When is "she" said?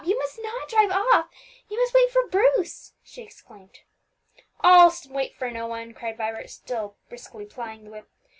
3.03-3.21